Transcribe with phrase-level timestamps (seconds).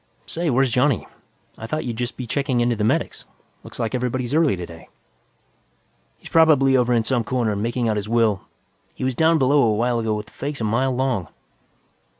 [0.25, 1.05] Say, where's Johnny?
[1.59, 3.25] I thought you'd just be checking in to the medics;
[3.63, 4.89] looks like everybody's early today."
[6.17, 8.41] "He's probably over in some corner, making out his will.
[8.95, 11.27] He was down below a while ago with a face a mile long."